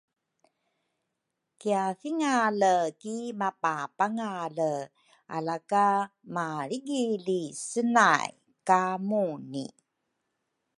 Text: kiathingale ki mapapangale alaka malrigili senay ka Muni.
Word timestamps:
kiathingale 1.59 2.75
ki 3.01 3.15
mapapangale 3.39 4.73
alaka 5.35 5.85
malrigili 6.33 7.41
senay 7.69 8.29
ka 8.67 8.81
Muni. 9.07 9.65